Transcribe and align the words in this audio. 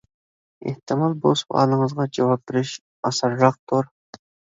ئېھتىمال 0.69 1.11
بۇ 1.25 1.33
سوئالىڭىزغا 1.41 2.07
جاۋاب 2.19 2.41
بېرىش 2.53 2.71
ئاسانراقتۇر. 3.11 3.93